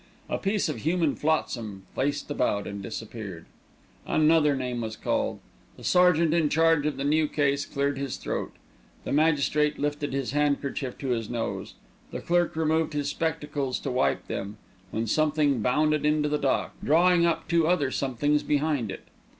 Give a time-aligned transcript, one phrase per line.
[0.29, 3.45] A piece of human flotsam faced about and disappeared.
[4.07, 5.37] Another name was called.
[5.77, 8.51] The sergeant in charge of the new case cleared his throat.
[9.03, 11.75] The magistrate lifted his handkerchief to his nose,
[12.09, 14.57] the clerk removed his spectacles to wipe them,
[14.89, 19.05] when something bounded into the dock, drawing up two other somethings behind it.